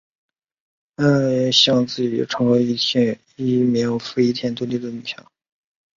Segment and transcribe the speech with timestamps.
[0.95, 5.15] 莫涵希望有一天自己能够成为一名飞天遁地的女侠。